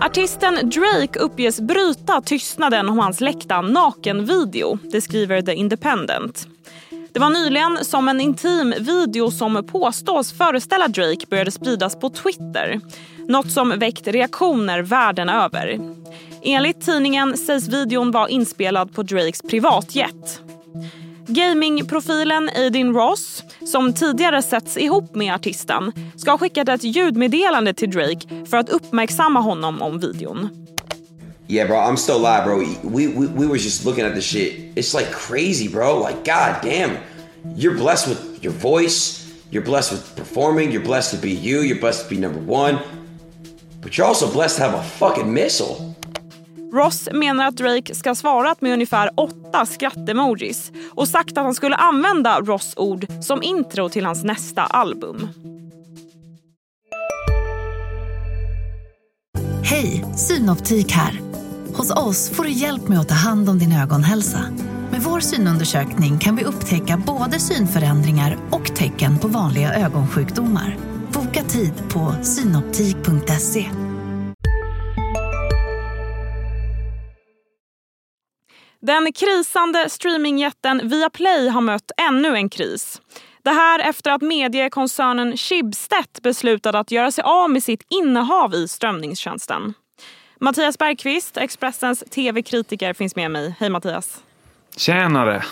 Artisten 0.00 0.54
Drake 0.54 1.18
uppges 1.18 1.60
bryta 1.60 2.20
tystnaden 2.20 2.88
om 2.88 2.98
hans 2.98 3.20
läckta 3.20 3.60
nakenvideo. 3.60 4.78
Det 4.82 5.00
skriver 5.00 5.42
The 5.42 5.54
Independent. 5.54 6.48
Det 7.18 7.22
var 7.22 7.30
nyligen 7.30 7.84
som 7.84 8.08
en 8.08 8.20
intim 8.20 8.74
video 8.80 9.30
som 9.30 9.64
påstås 9.66 10.32
föreställa 10.32 10.88
Drake 10.88 11.26
började 11.30 11.50
spridas 11.50 11.98
på 12.00 12.10
Twitter. 12.10 12.80
Något 13.28 13.50
som 13.50 13.78
väckt 13.78 14.06
reaktioner 14.06 14.82
världen 14.82 15.28
över. 15.28 15.80
Enligt 16.42 16.80
tidningen 16.80 17.36
sägs 17.36 17.68
videon 17.68 18.10
vara 18.10 18.28
inspelad 18.28 18.94
på 18.94 19.02
Drakes 19.02 19.42
privatjet. 19.42 20.40
Gamingprofilen 21.26 22.50
Aiden 22.56 22.94
Ross, 22.94 23.42
som 23.72 23.92
tidigare 23.92 24.42
setts 24.42 24.76
ihop 24.76 25.14
med 25.14 25.34
artisten 25.34 25.92
ska 26.16 26.30
ha 26.30 26.38
skickat 26.38 26.68
ett 26.68 26.84
ljudmeddelande 26.84 27.74
till 27.74 27.90
Drake 27.90 28.46
för 28.50 28.56
att 28.56 28.68
uppmärksamma 28.68 29.40
honom 29.40 29.82
om 29.82 29.98
videon. 29.98 30.67
Yeah, 31.48 31.66
bro, 31.66 31.80
I'm 31.80 31.96
still 31.96 32.18
live, 32.18 32.44
bro. 32.44 32.58
We, 32.58 33.08
we, 33.08 33.26
we 33.26 33.46
were 33.46 33.56
just 33.56 33.86
looking 33.86 34.04
at 34.04 34.14
the 34.14 34.20
shit. 34.20 34.72
It's 34.76 34.92
like 34.92 35.10
crazy, 35.10 35.66
bro. 35.66 35.98
Like, 35.98 36.22
god 36.22 36.60
damn. 36.62 37.02
You're 37.56 37.74
blessed 37.74 38.06
with 38.06 38.44
your 38.44 38.52
voice. 38.52 39.26
You're 39.50 39.64
blessed 39.64 39.92
with 39.92 40.14
performing. 40.14 40.70
You're 40.70 40.84
blessed 40.84 41.14
to 41.14 41.16
be 41.16 41.30
you. 41.30 41.60
You're 41.62 41.80
blessed 41.80 42.04
to 42.04 42.14
be 42.14 42.20
number 42.20 42.40
one. 42.40 42.78
But 43.80 43.96
you're 43.96 44.06
also 44.06 44.30
blessed 44.30 44.56
to 44.58 44.62
have 44.62 44.74
a 44.74 44.82
fucking 44.82 45.32
missile. 45.32 45.94
Ross 46.72 47.08
menar 47.12 47.48
att 47.48 47.56
Drake 47.56 47.94
ska 47.94 48.10
ha 48.10 48.14
svarat 48.14 48.60
med 48.60 48.72
ungefär 48.72 49.10
åtta 49.14 49.66
skrattemojis 49.66 50.72
och 50.90 51.08
sagt 51.08 51.38
att 51.38 51.44
han 51.44 51.54
skulle 51.54 51.76
använda 51.76 52.40
Ross 52.40 52.74
ord 52.76 53.06
som 53.20 53.42
intro 53.42 53.88
till 53.88 54.04
hans 54.04 54.24
nästa 54.24 54.62
album. 54.62 55.28
Hej, 59.70 60.04
Synoptik 60.16 60.92
här. 60.92 61.20
Hos 61.74 61.90
oss 61.90 62.30
får 62.30 62.44
du 62.44 62.50
hjälp 62.50 62.88
med 62.88 63.00
att 63.00 63.08
ta 63.08 63.14
hand 63.14 63.48
om 63.48 63.58
din 63.58 63.72
ögonhälsa. 63.72 64.38
Med 64.90 65.00
vår 65.00 65.20
synundersökning 65.20 66.18
kan 66.18 66.36
vi 66.36 66.44
upptäcka 66.44 67.02
både 67.06 67.40
synförändringar 67.40 68.38
och 68.50 68.76
tecken 68.76 69.18
på 69.18 69.28
vanliga 69.28 69.74
ögonsjukdomar. 69.74 70.76
Boka 71.12 71.42
tid 71.42 71.72
på 71.88 72.14
synoptik.se. 72.22 73.70
Den 78.80 79.12
krisande 79.12 79.88
streamingjätten 79.88 80.88
Viaplay 80.88 81.48
har 81.48 81.60
mött 81.60 81.90
ännu 82.08 82.36
en 82.36 82.48
kris. 82.48 83.00
Det 83.42 83.50
här 83.50 83.78
efter 83.78 84.10
att 84.10 84.22
mediekoncernen 84.22 85.36
Schibsted 85.36 86.06
beslutade 86.22 86.78
att 86.78 86.90
göra 86.90 87.10
sig 87.10 87.24
av 87.24 87.50
med 87.50 87.62
sitt 87.62 87.82
innehav 87.88 88.54
i 88.54 88.68
strömningstjänsten. 88.68 89.74
Mattias 90.40 90.78
Bergqvist, 90.78 91.36
Expressens 91.36 92.04
tv-kritiker, 92.10 92.92
finns 92.92 93.16
med 93.16 93.30
mig. 93.30 93.54
Hej 93.58 93.70
Mattias! 93.70 94.22
Tjänare! 94.76 95.44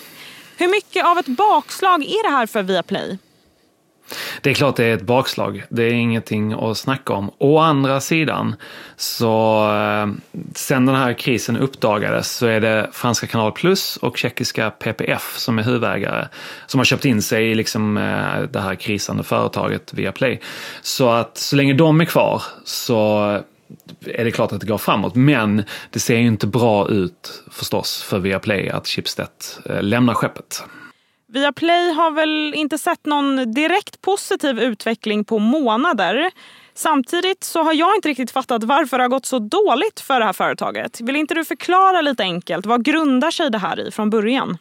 Hur 0.57 0.69
mycket 0.69 1.07
av 1.07 1.19
ett 1.19 1.26
bakslag 1.26 2.05
är 2.05 2.31
det 2.31 2.37
här 2.37 2.47
för 2.47 2.62
Viaplay? 2.62 3.19
Det 4.40 4.50
är 4.50 4.54
klart 4.54 4.76
det 4.76 4.84
är 4.84 4.94
ett 4.94 5.02
bakslag. 5.02 5.64
Det 5.68 5.82
är 5.82 5.92
ingenting 5.92 6.52
att 6.52 6.78
snacka 6.78 7.12
om. 7.12 7.30
Å 7.38 7.58
andra 7.58 8.00
sidan, 8.00 8.56
så 8.96 9.64
eh, 9.72 10.06
sen 10.54 10.86
den 10.86 10.94
här 10.94 11.12
krisen 11.12 11.56
uppdagades 11.56 12.36
så 12.36 12.46
är 12.46 12.60
det 12.60 12.88
franska 12.92 13.26
Kanal 13.26 13.52
Plus 13.52 13.96
och 13.96 14.16
tjeckiska 14.16 14.70
PPF 14.70 15.34
som 15.38 15.58
är 15.58 15.62
huvudägare 15.62 16.28
som 16.66 16.80
har 16.80 16.84
köpt 16.84 17.04
in 17.04 17.22
sig 17.22 17.50
i 17.50 17.54
liksom, 17.54 17.96
eh, 17.96 18.42
det 18.50 18.60
här 18.60 18.75
krisande 18.75 19.22
företaget 19.22 19.94
Viaplay. 19.94 20.40
Så 20.82 21.10
att 21.10 21.38
så 21.38 21.56
länge 21.56 21.75
de 21.75 22.00
är 22.00 22.04
kvar 22.04 22.42
så 22.64 23.20
är 24.06 24.25
det 24.25 24.30
klart 24.30 24.52
att 24.52 24.60
det 24.60 24.66
går 24.66 24.78
framåt. 24.78 25.14
Men 25.14 25.62
det 25.90 25.98
ser 25.98 26.16
ju 26.16 26.26
inte 26.26 26.46
bra 26.46 26.88
ut 26.88 27.42
förstås 27.50 28.02
för 28.02 28.18
Viaplay 28.18 28.68
att 28.68 28.88
Schibsted 28.88 29.28
eh, 29.64 29.82
lämnar 29.82 30.14
skeppet. 30.14 30.64
Viaplay 31.28 31.92
har 31.92 32.11
väl 32.11 32.54
inte 32.54 32.78
sett 32.78 33.06
någon 33.06 33.52
direkt 33.52 34.00
positiv 34.00 34.59
utveckling 34.61 35.25
på 35.25 35.38
månader. 35.38 36.30
Samtidigt 36.75 37.45
så 37.45 37.62
har 37.62 37.73
jag 37.73 37.95
inte 37.97 38.09
riktigt 38.09 38.30
fattat 38.30 38.64
varför 38.64 38.99
det 38.99 39.04
har 39.04 39.09
gått 39.09 39.26
så 39.26 39.38
dåligt 39.38 40.00
för 40.00 40.21
det 40.21 40.26
här 40.26 40.33
företaget. 40.33 41.00
Vill 41.00 41.16
inte 41.16 41.35
du 41.35 41.45
förklara 41.45 42.00
lite 42.00 42.23
enkelt, 42.23 42.66
vad 42.66 42.85
grundar 42.85 43.30
sig 43.30 43.50
det 43.50 43.59
här 43.59 43.88
i 43.88 43.90
från 43.90 44.11
början? 44.11 44.59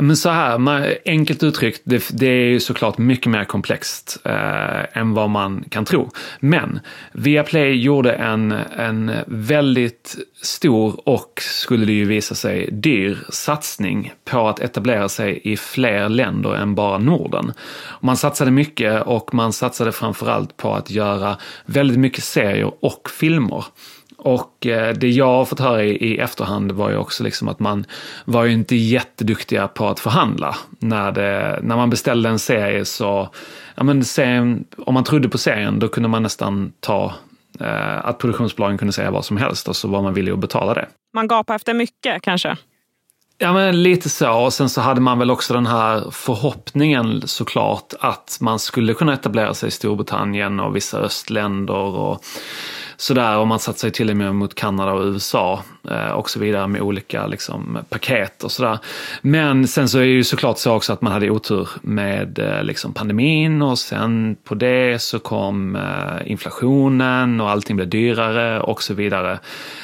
Men 0.00 0.16
så 0.16 0.30
här, 0.30 0.98
enkelt 1.04 1.42
uttryckt, 1.42 1.80
det, 1.84 2.08
det 2.12 2.26
är 2.26 2.48
ju 2.48 2.60
såklart 2.60 2.98
mycket 2.98 3.26
mer 3.26 3.44
komplext 3.44 4.18
eh, 4.24 4.98
än 4.98 5.14
vad 5.14 5.30
man 5.30 5.64
kan 5.70 5.84
tro. 5.84 6.10
Men 6.40 6.80
Viaplay 7.12 7.82
gjorde 7.82 8.12
en, 8.12 8.52
en 8.76 9.12
väldigt 9.26 10.16
stor 10.42 11.08
och, 11.08 11.42
skulle 11.42 11.86
det 11.86 11.92
ju 11.92 12.04
visa 12.04 12.34
sig, 12.34 12.68
dyr 12.72 13.18
satsning 13.28 14.12
på 14.24 14.48
att 14.48 14.60
etablera 14.60 15.08
sig 15.08 15.40
i 15.44 15.56
fler 15.56 16.08
länder 16.08 16.54
än 16.54 16.74
bara 16.74 16.98
Norden. 16.98 17.52
Man 18.00 18.16
satsade 18.16 18.50
mycket 18.50 19.02
och 19.02 19.34
man 19.34 19.52
satsade 19.52 19.92
framförallt 19.92 20.56
på 20.56 20.74
att 20.74 20.90
göra 20.90 21.36
väldigt 21.66 21.98
mycket 21.98 22.24
serier 22.24 22.72
och 22.80 23.10
filmer. 23.10 23.64
Och 24.26 24.66
eh, 24.66 24.94
det 24.94 25.08
jag 25.08 25.26
har 25.26 25.44
fått 25.44 25.60
höra 25.60 25.84
i, 25.84 26.18
efterhand 26.18 26.72
var 26.72 26.90
ju 26.90 26.96
också 26.96 27.24
liksom 27.24 27.48
att 27.48 27.60
man 27.60 27.86
var 28.24 28.44
ju 28.44 28.52
inte 28.52 28.76
jätteduktiga 28.76 29.68
på 29.68 29.88
att 29.88 30.00
förhandla. 30.00 30.56
När, 30.78 31.12
det, 31.12 31.60
när 31.62 31.76
man 31.76 31.90
beställde 31.90 32.28
en 32.28 32.38
serie 32.38 32.84
så, 32.84 33.28
ja 33.74 33.84
men 33.84 34.04
serien, 34.04 34.64
om 34.78 34.94
man 34.94 35.04
trodde 35.04 35.28
på 35.28 35.38
serien 35.38 35.78
då 35.78 35.88
kunde 35.88 36.08
man 36.08 36.22
nästan 36.22 36.72
ta 36.80 37.14
eh, 37.60 38.06
att 38.06 38.18
produktionsbolagen 38.18 38.78
kunde 38.78 38.92
säga 38.92 39.10
vad 39.10 39.24
som 39.24 39.36
helst 39.36 39.68
och 39.68 39.76
så 39.76 39.88
var 39.88 40.02
man 40.02 40.14
villig 40.14 40.32
att 40.32 40.38
betala 40.38 40.74
det. 40.74 40.86
Man 41.14 41.28
gapade 41.28 41.56
efter 41.56 41.74
mycket 41.74 42.22
kanske? 42.22 42.56
Ja, 43.38 43.52
men 43.52 43.82
lite 43.82 44.08
så. 44.08 44.32
Och 44.32 44.52
sen 44.52 44.68
så 44.68 44.80
hade 44.80 45.00
man 45.00 45.18
väl 45.18 45.30
också 45.30 45.54
den 45.54 45.66
här 45.66 46.10
förhoppningen 46.10 47.22
såklart 47.28 47.94
att 48.00 48.38
man 48.40 48.58
skulle 48.58 48.94
kunna 48.94 49.14
etablera 49.14 49.54
sig 49.54 49.68
i 49.68 49.70
Storbritannien 49.70 50.60
och 50.60 50.76
vissa 50.76 50.98
östländer 50.98 51.74
och 51.74 52.24
sådär. 52.96 53.38
Och 53.38 53.46
man 53.46 53.58
satsar 53.58 53.88
ju 53.88 53.92
till 53.92 54.10
och 54.10 54.16
med 54.16 54.34
mot 54.34 54.54
Kanada 54.54 54.92
och 54.92 55.04
USA 55.04 55.62
eh, 55.90 56.10
och 56.10 56.30
så 56.30 56.40
vidare 56.40 56.66
med 56.66 56.80
olika 56.80 57.26
liksom, 57.26 57.78
paket 57.88 58.44
och 58.44 58.52
sådär. 58.52 58.78
Men 59.22 59.68
sen 59.68 59.88
så 59.88 59.98
är 59.98 60.02
det 60.02 60.08
ju 60.08 60.24
såklart 60.24 60.58
så 60.58 60.72
också 60.72 60.92
att 60.92 61.02
man 61.02 61.12
hade 61.12 61.30
otur 61.30 61.68
med 61.82 62.38
eh, 62.38 62.62
liksom, 62.62 62.92
pandemin 62.92 63.62
och 63.62 63.78
sen 63.78 64.36
på 64.44 64.54
det 64.54 65.02
så 65.02 65.18
kom 65.18 65.76
eh, 65.76 66.30
inflationen 66.30 67.40
och 67.40 67.50
allting 67.50 67.76
blev 67.76 67.88
dyrare 67.88 68.60
och 68.60 68.82
så 68.82 68.94
vidare. 68.94 69.38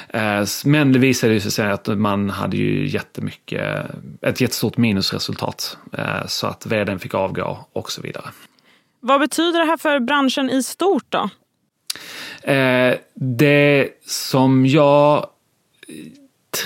Eh, 0.08 0.44
men 0.64 0.92
det 0.92 0.98
visade 0.98 1.40
sig 1.40 1.70
att 1.70 1.86
man 1.86 2.30
hade 2.30 2.56
ju 2.56 2.86
jättemycket, 2.86 3.86
ett 4.22 4.40
jättestort 4.40 4.76
minusresultat. 4.76 5.78
Eh, 5.92 6.26
så 6.26 6.46
att 6.46 6.66
vdn 6.66 6.98
fick 6.98 7.14
avgå 7.14 7.58
och 7.72 7.90
så 7.90 8.02
vidare. 8.02 8.24
Vad 9.00 9.20
betyder 9.20 9.58
det 9.58 9.66
här 9.66 9.76
för 9.76 10.00
branschen 10.00 10.50
i 10.50 10.62
stort 10.62 11.04
då? 11.08 11.30
Eh, 12.42 12.94
det 13.14 13.88
som 14.06 14.66
jag 14.66 15.26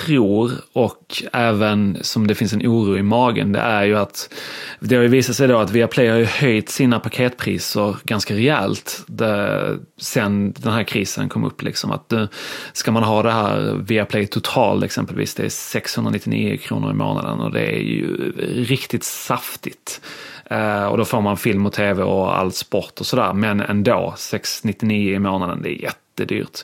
tror 0.05 0.51
och 0.73 1.23
även 1.33 1.97
som 2.01 2.27
det 2.27 2.35
finns 2.35 2.53
en 2.53 2.67
oro 2.67 2.97
i 2.97 3.03
magen, 3.03 3.51
det 3.51 3.59
är 3.59 3.83
ju 3.83 3.97
att 3.97 4.33
det 4.79 4.95
har 4.95 5.03
ju 5.03 5.07
visat 5.09 5.35
sig 5.35 5.47
då 5.47 5.57
att 5.57 5.71
Viaplay 5.71 6.07
har 6.07 6.17
ju 6.17 6.25
höjt 6.25 6.69
sina 6.69 6.99
paketpriser 6.99 7.95
ganska 8.03 8.33
rejält 8.33 9.03
det, 9.07 9.77
sen 9.97 10.53
den 10.57 10.73
här 10.73 10.83
krisen 10.83 11.29
kom 11.29 11.43
upp. 11.43 11.61
Liksom. 11.61 11.91
Att 11.91 12.11
nu 12.11 12.27
ska 12.73 12.91
man 12.91 13.03
ha 13.03 13.23
det 13.23 13.31
här 13.31 13.73
Viaplay 13.87 14.27
Total 14.27 14.83
exempelvis, 14.83 15.35
det 15.35 15.45
är 15.45 15.49
699 15.49 16.57
kronor 16.57 16.91
i 16.91 16.95
månaden 16.95 17.39
och 17.39 17.51
det 17.51 17.75
är 17.75 17.79
ju 17.79 18.31
riktigt 18.63 19.03
saftigt. 19.03 20.01
Eh, 20.49 20.85
och 20.85 20.97
då 20.97 21.05
får 21.05 21.21
man 21.21 21.37
film 21.37 21.65
och 21.65 21.73
tv 21.73 22.03
och 22.03 22.37
all 22.37 22.51
sport 22.51 22.99
och 22.99 23.05
sådär. 23.05 23.33
Men 23.33 23.61
ändå, 23.61 24.13
699 24.17 25.15
i 25.15 25.19
månaden, 25.19 25.61
det 25.61 25.69
är 25.69 25.81
jättedyrt. 25.81 26.59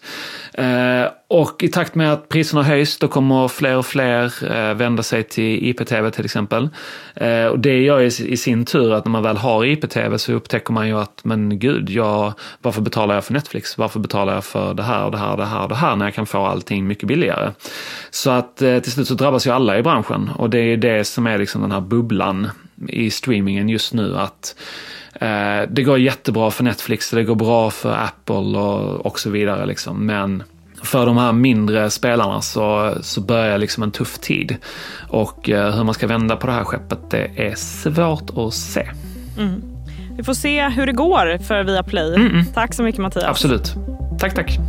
Eh, 0.54 1.12
och 1.28 1.64
i 1.64 1.68
takt 1.68 1.96
med 1.96 2.14
att 2.14 2.30
priserna 2.30 2.64
höjs 2.64 2.98
då 2.98 3.08
kommer 3.08 3.48
fler 3.48 3.78
och 3.78 3.86
fler 3.86 4.54
eh, 4.54 4.74
vända 4.74 5.04
sig 5.04 5.24
till 5.24 5.70
IPTV 5.70 6.10
till 6.10 6.26
exempel. 6.26 6.70
Eh, 7.16 7.46
och 7.46 7.60
det 7.60 7.82
gör 7.82 8.02
i, 8.02 8.06
i 8.06 8.38
sin 8.38 8.66
tur 8.66 8.94
att 8.94 9.06
när 9.06 9.12
man 9.12 9.24
väl 9.24 9.38
har 9.38 9.66
IPTV 9.66 10.18
så 10.18 10.34
upptäcker 10.34 10.74
man 10.74 10.88
ju 10.88 11.00
att 11.00 11.22
men 11.24 11.60
gud, 11.60 11.90
jag, 11.90 12.34
varför 12.62 12.82
betalar 12.82 13.16
jag 13.16 13.26
för 13.26 13.34
Netflix? 13.34 13.78
Varför 13.78 14.00
betalar 14.00 14.34
jag 14.34 14.46
för 14.46 14.74
det 14.74 14.84
här 14.84 15.06
och 15.06 15.12
det 15.12 15.18
här 15.18 15.32
och 15.32 15.38
det 15.38 15.46
här 15.46 15.64
och 15.64 15.70
det 15.70 15.76
här 15.76 15.96
när 15.96 16.06
jag 16.06 16.14
kan 16.14 16.26
få 16.26 16.46
allting 16.46 16.88
mycket 16.88 17.08
billigare? 17.08 17.52
Så 18.12 18.30
att 18.30 18.62
eh, 18.62 18.80
till 18.80 18.92
slut 18.92 19.08
så 19.08 19.14
drabbas 19.14 19.48
ju 19.48 19.52
alla 19.52 19.78
i 19.78 19.84
branschen 19.84 20.30
och 20.38 20.50
det 20.50 20.60
är 20.60 20.78
det 20.78 21.04
som 21.04 21.28
är 21.28 21.38
liksom 21.38 21.62
den 21.62 21.72
här 21.72 21.82
bubblan 21.82 22.50
i 22.90 23.12
streamingen 23.12 23.70
just 23.70 23.94
nu 23.94 24.18
att 24.18 24.56
Eh, 25.24 25.70
det 25.70 25.84
går 25.84 26.00
jättebra 26.00 26.52
för 26.52 26.64
Netflix, 26.64 27.12
det 27.12 27.24
går 27.24 27.36
bra 27.36 27.72
för 27.72 27.94
Apple 27.94 28.36
och, 28.36 29.06
och 29.06 29.20
så 29.20 29.30
vidare. 29.30 29.66
Liksom. 29.66 30.06
Men 30.06 30.44
för 30.84 31.06
de 31.06 31.18
här 31.18 31.34
mindre 31.34 31.90
spelarna 31.90 32.42
så, 32.42 32.94
så 33.02 33.22
börjar 33.22 33.58
liksom 33.58 33.84
en 33.84 33.92
tuff 33.92 34.20
tid. 34.20 34.58
Och 35.10 35.50
eh, 35.50 35.76
hur 35.76 35.84
man 35.84 35.94
ska 35.94 36.08
vända 36.08 36.36
på 36.36 36.48
det 36.48 36.54
här 36.54 36.64
skeppet, 36.64 37.00
det 37.10 37.32
är 37.36 37.56
svårt 37.56 38.30
att 38.38 38.54
se. 38.54 38.90
Mm. 39.40 39.62
Vi 40.18 40.24
får 40.24 40.34
se 40.34 40.70
hur 40.70 40.86
det 40.86 40.94
går 40.94 41.44
för 41.44 41.64
Viaplay. 41.64 42.16
Mm 42.16 42.32
-mm. 42.32 42.54
Tack 42.54 42.74
så 42.74 42.84
mycket 42.84 43.02
Mattias. 43.02 43.26
Absolut. 43.26 43.76
Tack, 44.20 44.36
tack. 44.36 44.60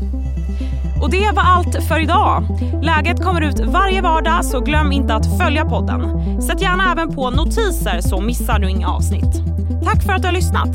Och 1.03 1.11
det 1.11 1.31
var 1.35 1.43
allt 1.43 1.85
för 1.85 2.03
idag. 2.03 2.45
Läget 2.83 3.23
kommer 3.25 3.41
ut 3.41 3.61
varje 3.61 4.03
vardag 4.03 4.45
så 4.45 4.61
glöm 4.61 4.93
inte 4.93 5.15
att 5.15 5.39
följa 5.39 5.65
podden. 5.65 6.43
Sätt 6.43 6.61
gärna 6.61 6.93
även 6.93 7.15
på 7.15 7.31
notiser 7.31 8.01
så 8.01 8.21
missar 8.21 8.59
du 8.59 8.71
inga 8.71 8.89
avsnitt. 8.89 9.43
Tack 9.85 10.03
för 10.03 10.13
att 10.13 10.23
du 10.23 10.29
har 10.29 10.33
lyssnat. 10.35 10.69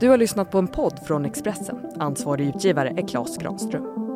Du 0.00 0.08
har 0.08 0.16
lyssnat 0.16 0.50
på 0.50 0.58
en 0.58 0.68
podd 0.68 0.98
från 1.06 1.24
Expressen. 1.24 1.76
Ansvarig 1.98 2.48
utgivare 2.48 2.88
är 2.96 3.08
Klas 3.08 3.38
Granström. 3.38 4.07